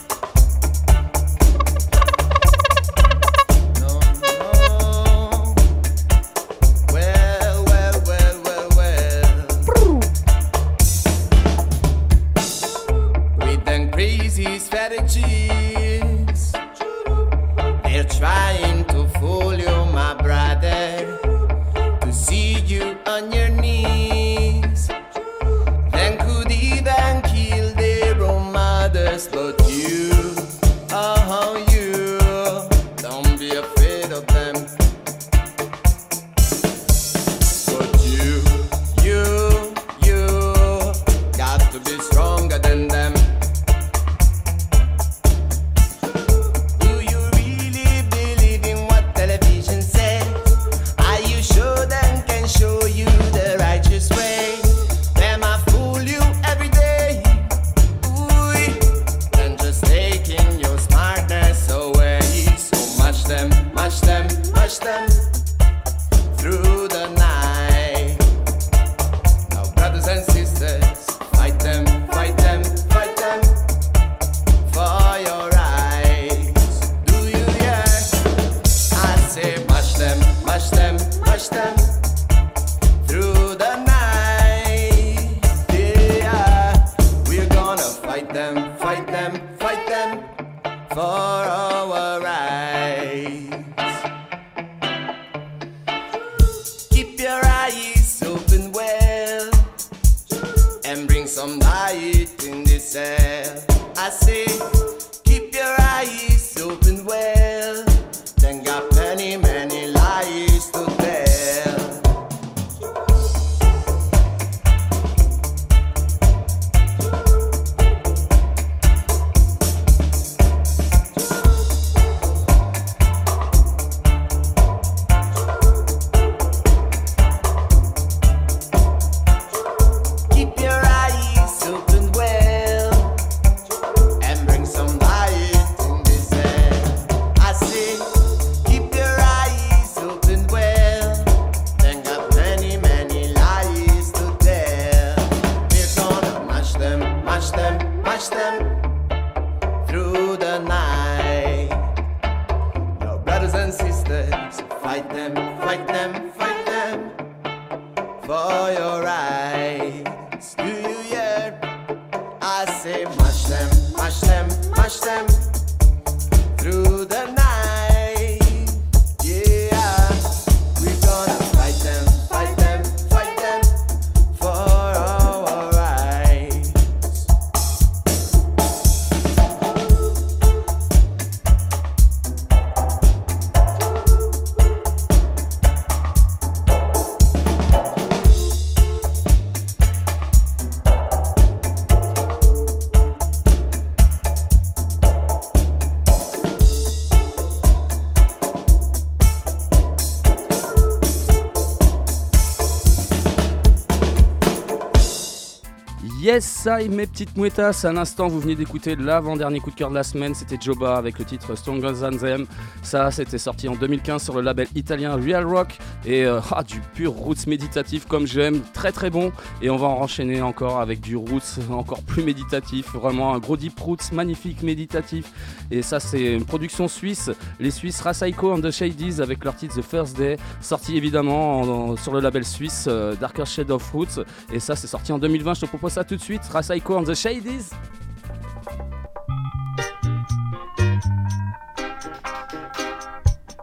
[206.29, 207.87] Yes, ça mes petites mouettas.
[207.89, 210.35] À l'instant, vous venez d'écouter l'avant-dernier coup de cœur de la semaine.
[210.35, 212.47] C'était Joba avec le titre Stronger Than Them.
[212.83, 215.79] Ça, c'était sorti en 2015 sur le label italien Real Rock.
[216.05, 218.61] Et euh, ah, du pur roots méditatif comme j'aime.
[218.75, 219.33] Très très bon.
[219.63, 222.93] Et on va en enchaîner encore avec du roots encore plus méditatif.
[222.93, 225.33] Vraiment un gros deep roots magnifique méditatif.
[225.71, 227.31] Et ça, c'est une production suisse.
[227.59, 230.37] Les Suisses Rasaiko and the Shadies avec leur titre The First Day.
[230.61, 234.21] Sorti évidemment en- en- sur le label suisse euh, Darker Shade of Roots.
[234.53, 235.55] Et ça, c'est sorti en 2020.
[235.55, 236.43] Je te propose ça tout de suite.
[236.51, 237.73] Rasaiko and the Shadies.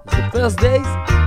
[0.06, 1.24] The First Days.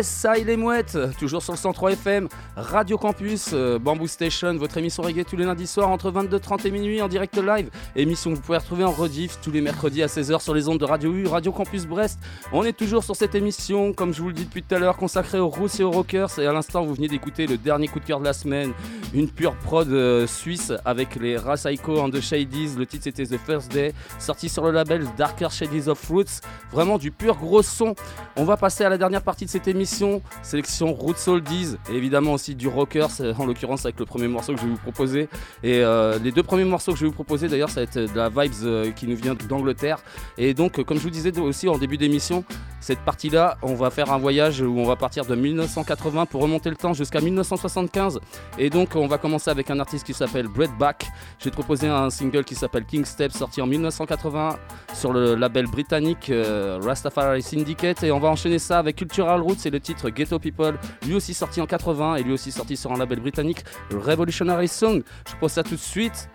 [0.00, 2.26] Yes, ça il est mouette, toujours sur le 103 FM,
[2.56, 6.70] Radio Campus, euh, Bamboo Station, votre émission reggae tous les lundis soirs entre 22h30 et
[6.70, 7.68] minuit en direct live.
[8.00, 10.78] Émission que vous pouvez retrouver en rediff tous les mercredis à 16h sur les ondes
[10.78, 12.18] de Radio U, Radio Campus Brest.
[12.50, 14.96] On est toujours sur cette émission, comme je vous le dis depuis tout à l'heure,
[14.96, 16.38] consacrée aux roots et aux rockers.
[16.38, 18.72] Et à l'instant, vous venez d'écouter le dernier coup de cœur de la semaine,
[19.12, 22.70] une pure prod euh, suisse avec les Rasaiko and the Shadies.
[22.78, 26.40] Le titre c'était The First Day, sorti sur le label Darker Shadies of Roots.
[26.72, 27.94] Vraiment du pur gros son.
[28.36, 32.32] On va passer à la dernière partie de cette émission, sélection Roots Oldies, et évidemment
[32.32, 35.28] aussi du rockers, euh, en l'occurrence avec le premier morceau que je vais vous proposer.
[35.62, 37.89] Et euh, les deux premiers morceaux que je vais vous proposer d'ailleurs, ça va être
[37.98, 39.98] de la vibes euh, qui nous vient d'Angleterre.
[40.38, 42.44] Et donc, euh, comme je vous disais aussi en début d'émission,
[42.80, 46.70] cette partie-là, on va faire un voyage où on va partir de 1980 pour remonter
[46.70, 48.20] le temps jusqu'à 1975.
[48.58, 50.96] Et donc, on va commencer avec un artiste qui s'appelle Brett Bach.
[51.38, 54.58] J'ai proposé un single qui s'appelle King Step, sorti en 1980
[54.94, 58.02] sur le label britannique euh, Rastafari Syndicate.
[58.02, 61.34] Et on va enchaîner ça avec Cultural Roots et le titre Ghetto People, lui aussi
[61.34, 63.62] sorti en 80 et lui aussi sorti sur un label britannique,
[63.92, 65.02] Revolutionary Song.
[65.28, 66.30] Je pose ça tout de suite.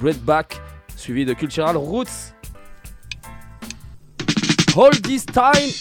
[0.00, 0.46] Brett Bach,
[0.96, 2.34] suivi de Cultural Roots.
[4.74, 5.72] Hold this time.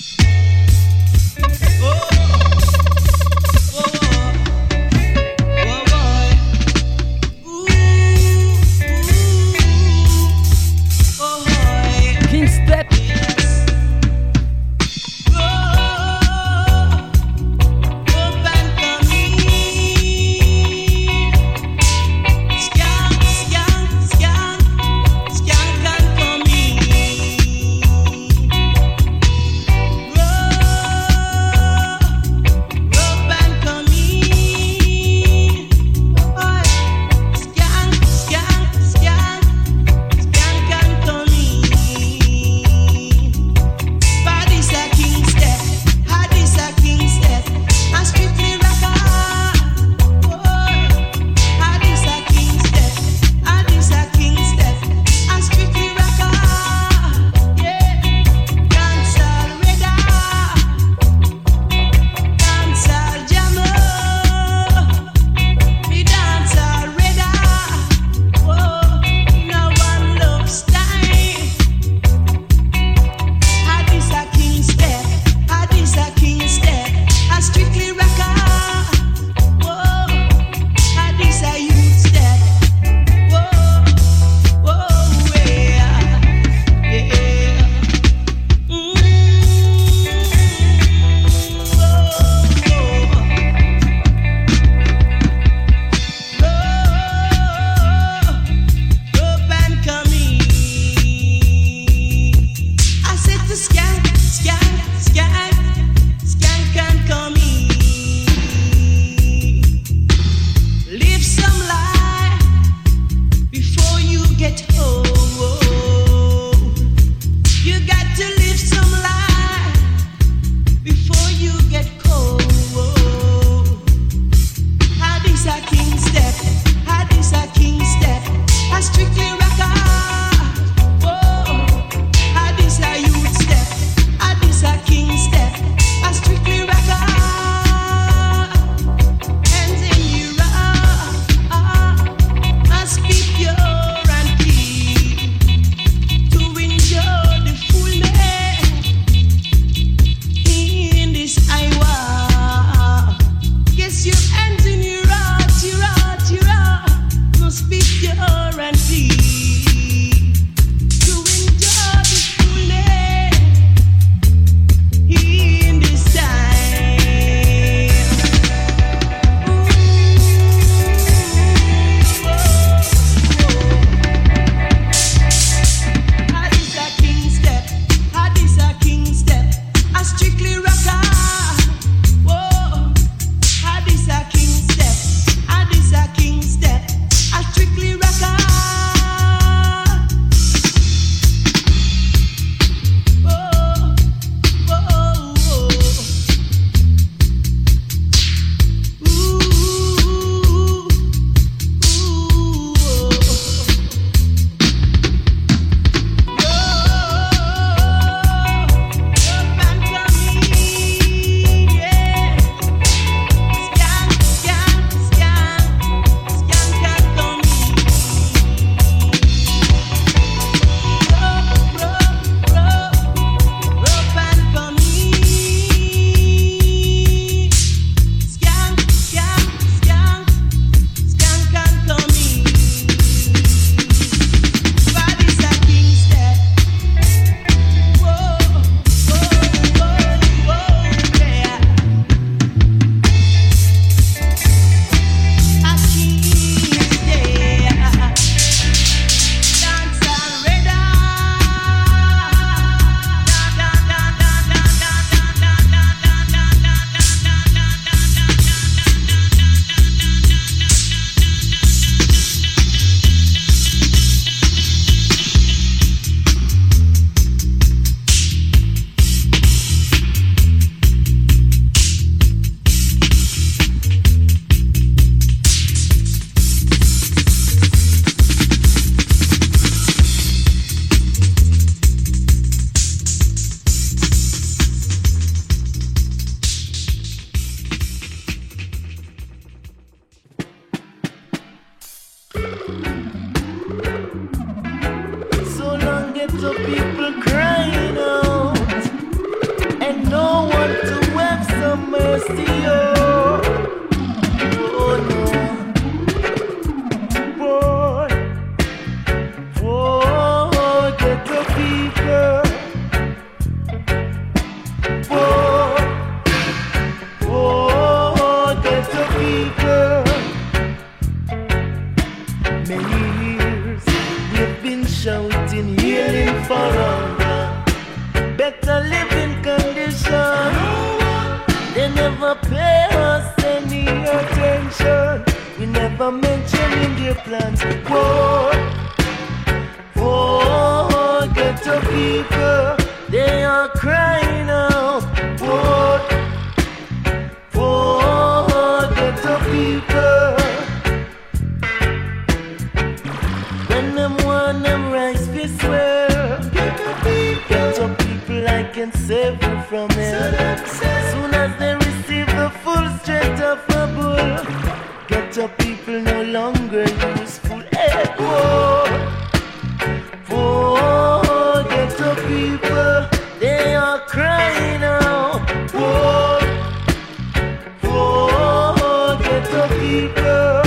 [379.52, 380.61] Whoa, get up people.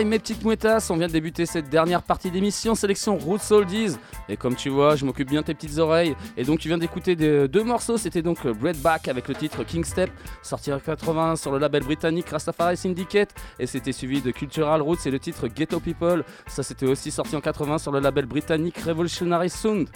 [0.00, 3.96] I, mes petites mouettas, on vient de débuter cette dernière partie d'émission, sélection Roots Oldies.
[4.28, 6.16] Et comme tu vois, je m'occupe bien de tes petites oreilles.
[6.38, 7.98] Et donc, tu viens d'écouter deux morceaux.
[7.98, 10.10] C'était donc Breadback avec le titre King Step,
[10.42, 13.34] sorti en 80 sur le label britannique Rastafari Syndicate.
[13.58, 16.24] Et c'était suivi de Cultural Roots et le titre Ghetto People.
[16.46, 19.88] Ça, c'était aussi sorti en 80 sur le label britannique Revolutionary Sound.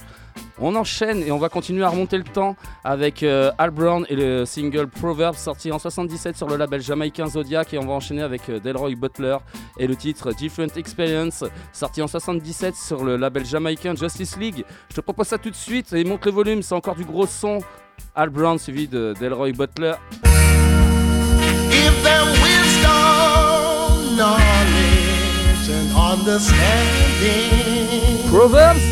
[0.58, 4.16] On enchaîne et on va continuer à remonter le temps avec euh, Al Brown et
[4.16, 8.22] le single Proverbs sorti en 77 sur le label jamaïcain Zodiac et on va enchaîner
[8.22, 9.36] avec euh, Delroy Butler
[9.78, 14.64] et le titre Different Experience sorti en 77 sur le label jamaïcain Justice League.
[14.90, 17.26] Je te propose ça tout de suite et monte le volume, c'est encore du gros
[17.26, 17.58] son.
[18.14, 19.94] Al Brown suivi de Delroy Butler.
[22.06, 28.30] Them wisdom, knowledge, and understanding.
[28.30, 28.84] Proverbs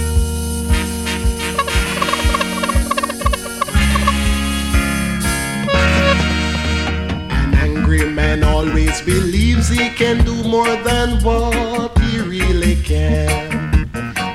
[7.30, 13.88] An angry man always believes he can do more than what he really can.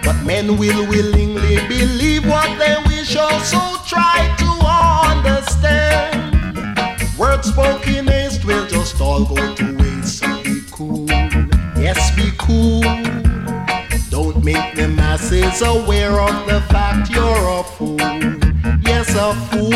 [0.06, 3.79] But men will willingly believe what they wish, also
[15.40, 17.98] masses aware of the fact you're a fool.
[18.82, 19.72] Yes, a fool.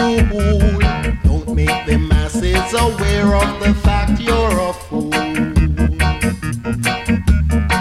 [1.24, 5.12] Don't make the masses aware of the fact you're a fool.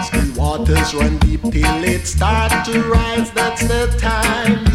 [0.03, 3.31] Still waters run deep till it starts to rise.
[3.31, 4.72] That's the time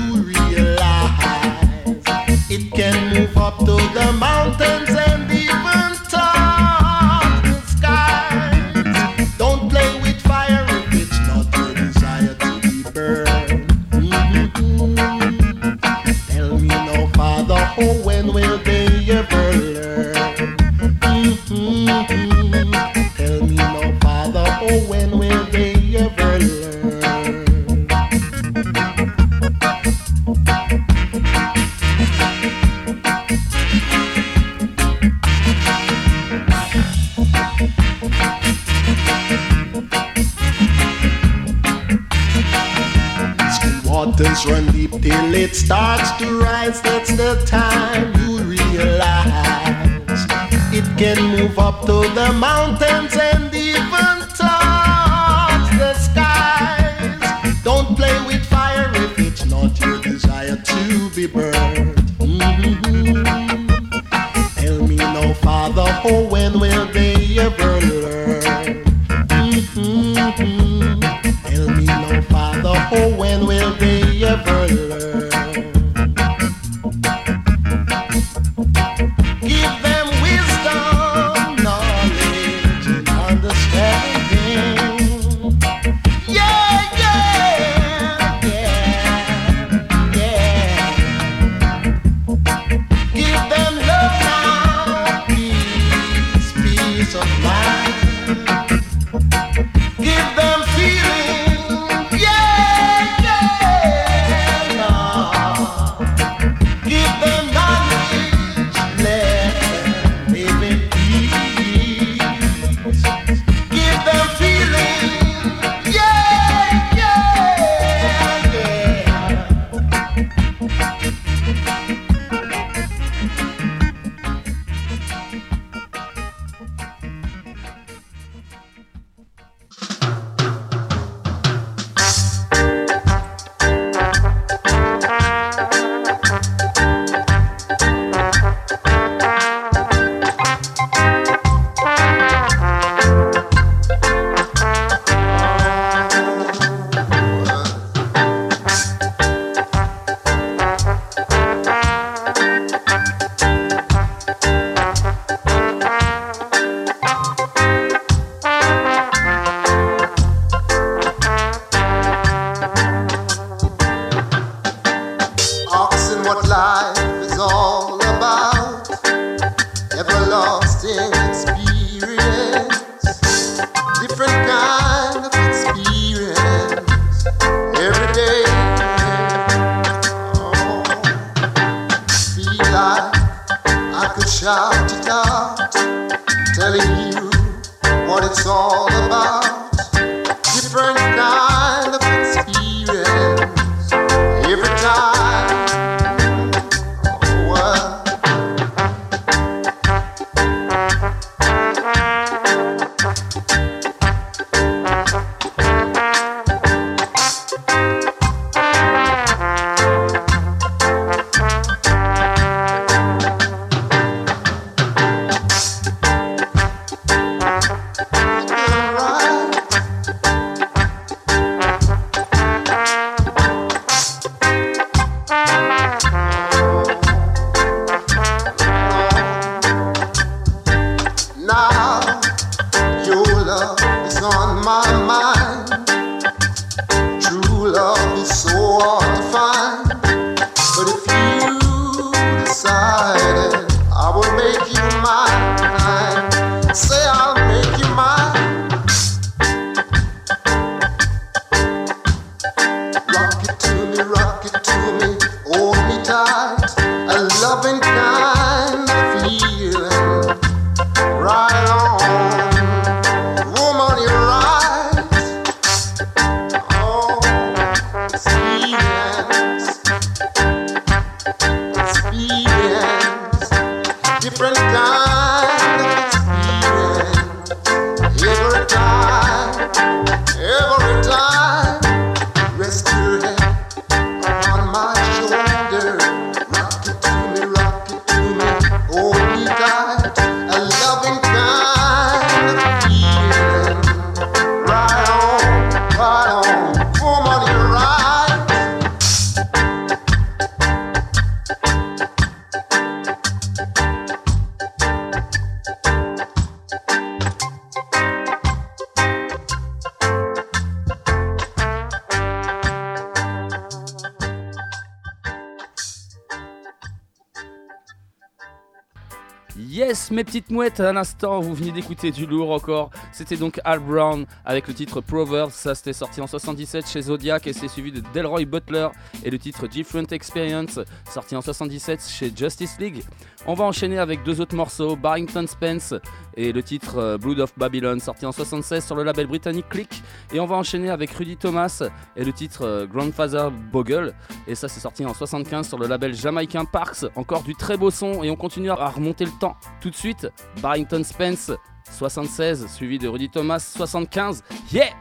[319.59, 322.91] Yes, mes petites mouettes, à l'instant, vous venez d'écouter du lourd encore.
[323.13, 325.53] C'était donc Al Brown avec le titre Proverbs.
[325.53, 328.89] Ça, c'était sorti en 77 chez Zodiac et c'est suivi de Delroy Butler
[329.25, 330.81] et le titre Different Experience,
[331.11, 333.03] sorti en 77 chez Justice League.
[333.47, 335.95] On va enchaîner avec deux autres morceaux, Barrington Spence
[336.37, 340.03] et le titre euh, Blood of Babylon, sorti en 76 sur le label britannique Click.
[340.33, 341.83] Et on va enchaîner avec Rudy Thomas
[342.17, 344.15] et le titre euh, Grandfather Bogle.
[344.47, 347.07] Et ça, c'est sorti en 75 sur le label jamaïcain Parks.
[347.17, 349.57] Encore du très beau son et on continue à remonter le temps.
[349.81, 350.29] Tout de suite,
[350.63, 351.51] Barrington Spence
[351.91, 354.43] 76, suivi de Rudy Thomas 75.
[354.71, 354.93] Yeah!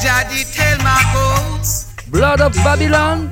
[0.00, 3.30] Jadi tell Marcos, Blood of Babylon!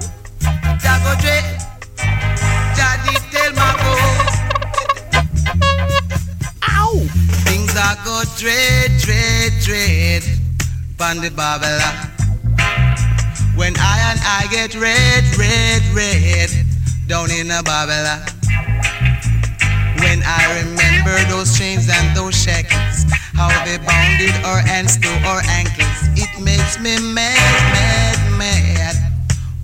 [6.68, 6.94] Ow!
[7.44, 10.38] Things are go dread, dread, dread.
[10.98, 11.94] The Babylon.
[13.56, 16.50] When I and I get red, red, red.
[17.06, 18.20] Down in the Babylon.
[20.00, 23.04] When I remember those chains and those shackles,
[23.34, 27.36] how they bounded our hands to our ankles, it makes me mad,
[27.74, 28.96] mad, mad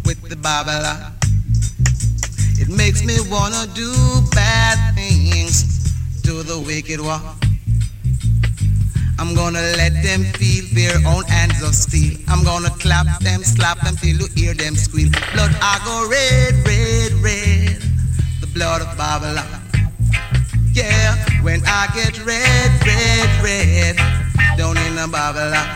[0.04, 1.12] with the Babylon.
[2.58, 3.92] It makes me wanna do
[4.32, 5.92] bad things
[6.22, 7.22] to the wicked one.
[9.18, 12.18] I'm gonna let them feel their own hands of steel.
[12.28, 15.10] I'm gonna clap them, slap them till you hear them squeal.
[15.32, 17.82] Blood, I go red, red, red.
[18.40, 19.63] The blood of Babylon.
[20.74, 23.96] Yeah, when I get red, red, red,
[24.58, 25.70] down in the Babylon.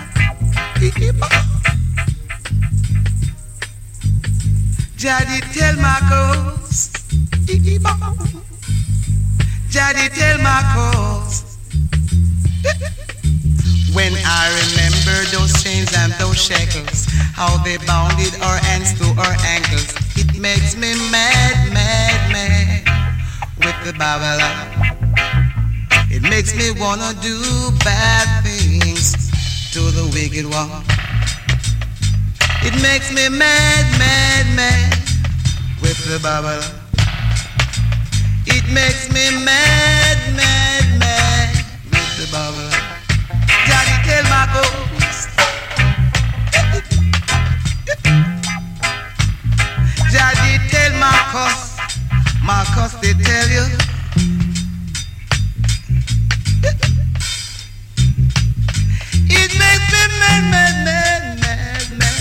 [4.98, 6.90] Jadi tell my Marcos,
[9.70, 11.46] Jadi tell Marcos.
[13.94, 17.06] When I remember those chains and those shackles,
[17.38, 22.88] how they bounded our hands to our ankles, it makes me mad, mad, mad
[23.58, 24.94] with the Babylon.
[26.10, 27.36] It makes me wanna do
[27.84, 29.12] bad things
[29.72, 30.84] to the wicked one.
[32.62, 34.98] It makes me mad, mad, mad
[35.82, 36.74] with the Babylon.
[38.46, 42.82] It makes me mad, mad, mad with the Babylon.
[43.68, 45.28] Daddy tell my ghost.
[50.12, 51.67] Daddy tell Marcus.
[52.48, 53.64] Marcus, they tell you.
[59.28, 62.18] It makes me mad, mad, mad, mad, mad.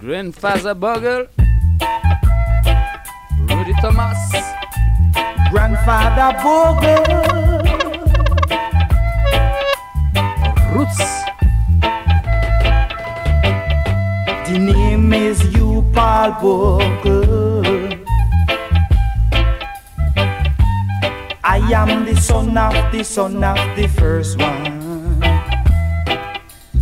[0.00, 1.28] Grandfather Bogle.
[3.48, 4.18] Rudy Thomas.
[5.52, 7.85] Grandfather Bogle.
[10.76, 10.98] Roots.
[14.44, 17.64] The name is you, Paul Bogle.
[21.42, 25.18] I am the son of the son of the first one.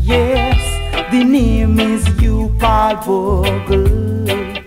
[0.03, 0.59] Yes,
[1.12, 4.59] the name is you, Paul Bogle.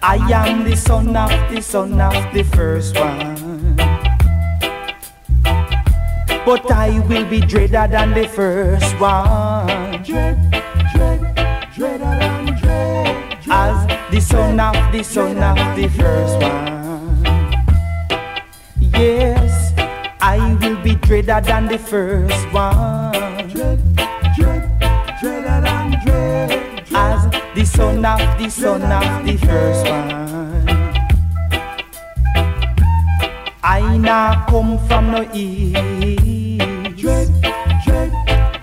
[0.00, 3.29] I am the son of the son of the first one.
[6.50, 10.02] But I will be dreader than the first one.
[10.02, 10.36] Dread,
[10.92, 13.38] dread, dreader than dread.
[13.48, 17.22] As the son of the son of the first one.
[18.80, 19.72] Yes,
[20.20, 23.46] I will be dreader than the first one.
[23.54, 23.78] Dread,
[24.34, 24.66] dread,
[25.20, 26.84] dreader than dread.
[26.92, 30.19] As the son of the son of the first one.
[33.72, 35.76] I now come from no east.
[36.98, 37.28] Dread,
[37.84, 38.10] dread,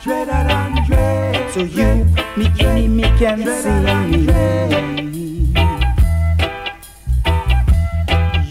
[0.02, 1.54] dreader than dread.
[1.54, 2.06] So you,
[2.36, 5.54] me enemy, can see me.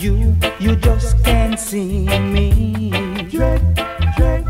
[0.01, 2.89] You, you just can't see me.
[3.29, 3.61] Dread,
[4.17, 4.45] dread,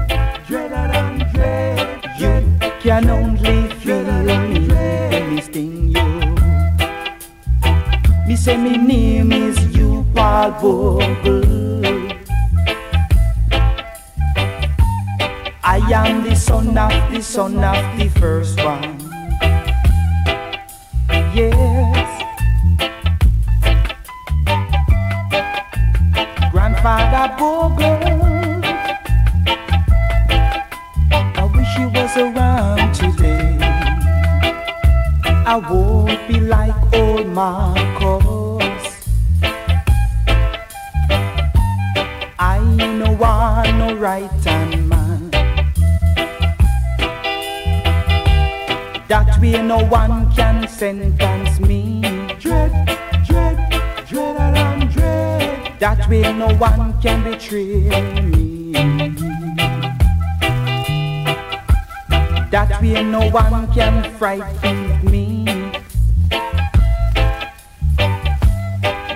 [0.47, 2.05] dreader than dread.
[2.21, 6.37] You can only feel me when me sting you.
[8.29, 10.53] Me say me name is you, Paul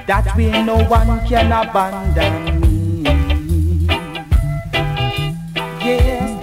[0.07, 0.37] That
[0.67, 3.03] no one can abandon me.
[5.83, 6.41] Yes.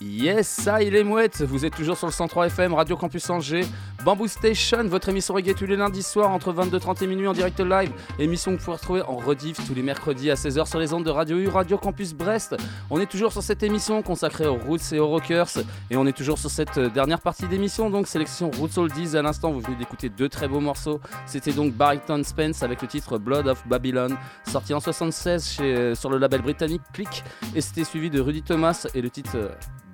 [0.00, 1.42] Yes, ça, il est mouette.
[1.42, 3.64] Vous êtes toujours sur le 103 FM, Radio Campus Angers,
[4.04, 7.58] Bamboo Station, votre émission reggae tous les lundis soirs entre 22h30 et minuit en direct
[7.58, 7.90] live.
[8.20, 11.04] Émission que vous pouvez retrouver en rediff tous les mercredis à 16h sur les ondes
[11.04, 12.56] de Radio U, Radio Campus Brest.
[12.90, 15.50] On est toujours sur cette émission consacrée aux roots et aux rockers.
[15.90, 19.16] Et on est toujours sur cette euh, dernière partie d'émission, donc sélection Roots Oldies.
[19.16, 21.00] À l'instant, vous venez d'écouter deux très beaux morceaux.
[21.26, 24.16] C'était donc Barrington Spence avec le titre Blood of Babylon,
[24.46, 27.24] sorti en 76 chez, euh, sur le label britannique Click.
[27.56, 29.48] Et c'était suivi de Rudy Thomas et le titre euh,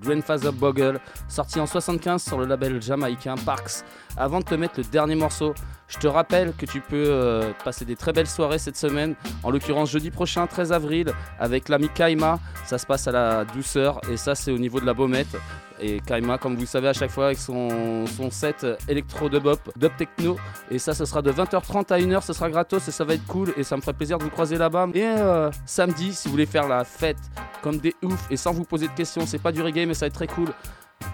[0.04, 3.84] Grandfather Bogle, sorti en 75 sur le label jamaïcain Parks.
[4.16, 5.54] Avant de te mettre le dernier morceau,
[5.88, 9.50] je te rappelle que tu peux euh, passer des très belles soirées cette semaine, en
[9.50, 12.38] l'occurrence jeudi prochain, 13 avril, avec l'ami Kaima.
[12.64, 15.36] Ça se passe à la douceur et ça, c'est au niveau de la Baumette.
[15.80, 19.38] Et Kaima, comme vous le savez, à chaque fois avec son, son set électro de
[19.38, 20.36] bop, dub techno.
[20.70, 23.26] Et ça, ce sera de 20h30 à 1h, ce sera gratos et ça va être
[23.26, 23.52] cool.
[23.56, 24.88] Et ça me ferait plaisir de vous croiser là-bas.
[24.94, 27.18] Et euh, samedi, si vous voulez faire la fête
[27.62, 30.06] comme des oufs et sans vous poser de questions, c'est pas du reggae, mais ça
[30.06, 30.48] va être très cool.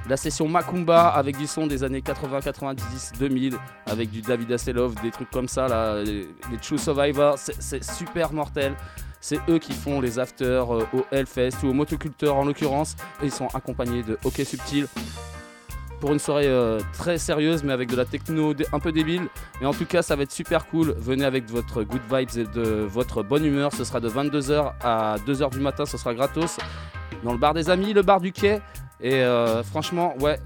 [0.08, 3.56] La session Macumba avec du son des années 80, 90, 2000,
[3.86, 6.28] avec du David Hasselhoff, des trucs comme ça, les,
[6.62, 8.74] True Survivors, c'est- super mortel.
[9.20, 12.96] C'est eux qui font les afters euh, au Hellfest ou au Motoculteur en l'occurrence.
[13.22, 14.86] Ils sont accompagnés de Hockey Subtil
[16.00, 19.28] pour une soirée euh, très sérieuse mais avec de la techno un peu débile.
[19.60, 20.94] Mais en tout cas, ça va être super cool.
[20.98, 23.72] Venez avec votre good vibes et de votre bonne humeur.
[23.74, 26.56] Ce sera de 22h à 2h du matin, ce sera gratos.
[27.22, 28.60] Dans le bar des amis, le bar du quai.
[29.02, 30.38] Et euh, franchement, ouais.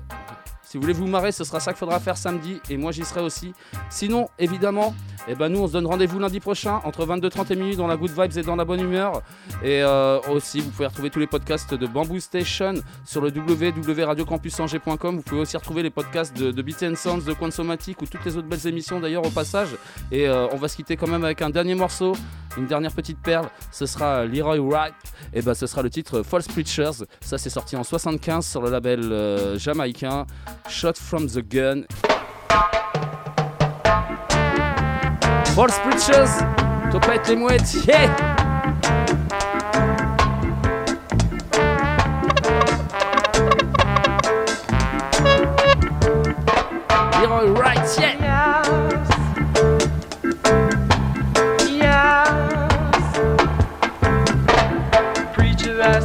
[0.74, 3.04] Si vous voulez vous marrer, ce sera ça qu'il faudra faire samedi et moi j'y
[3.04, 3.54] serai aussi.
[3.90, 4.92] Sinon, évidemment,
[5.28, 7.96] eh ben nous on se donne rendez-vous lundi prochain entre 22h30 et minuit dans la
[7.96, 9.22] good vibes et dans la bonne humeur.
[9.62, 12.74] Et euh, aussi, vous pouvez retrouver tous les podcasts de Bamboo Station
[13.04, 15.16] sur le www.radiocampusangers.com.
[15.18, 18.24] Vous pouvez aussi retrouver les podcasts de, de Beat and Sounds, de Quansomatic ou toutes
[18.24, 19.68] les autres belles émissions d'ailleurs au passage.
[20.10, 22.14] Et euh, on va se quitter quand même avec un dernier morceau,
[22.58, 23.46] une dernière petite perle.
[23.70, 24.94] Ce sera Leroy Wright.
[25.32, 27.04] Et ben ce sera le titre False Preachers.
[27.20, 30.26] Ça c'est sorti en 75 sur le label euh, jamaïcain
[30.68, 31.86] Shot from the Gun.
[35.54, 36.30] False Preachers,
[36.90, 38.08] Topette les mouettes, yeah!
[47.20, 48.62] Leroy Wright, yeah!
[55.34, 56.04] Preacher has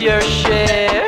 [0.00, 1.07] your share.